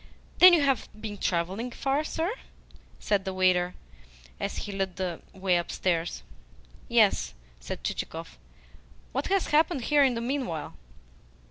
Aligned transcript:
"Then 0.39 0.53
you 0.53 0.63
have 0.63 0.89
been 0.99 1.19
travelling 1.19 1.69
far, 1.69 2.03
sir?" 2.03 2.33
said 2.99 3.23
the 3.23 3.35
waiter, 3.35 3.75
as 4.39 4.57
he 4.65 4.71
lit 4.71 4.95
the 4.95 5.21
way 5.31 5.57
upstarts. 5.57 6.23
"Yes," 6.87 7.35
said 7.59 7.83
Chichikov. 7.83 8.39
"What 9.11 9.27
has 9.27 9.49
happened 9.49 9.81
here 9.81 10.03
in 10.03 10.15
the 10.15 10.21
meanwhile?" 10.21 10.73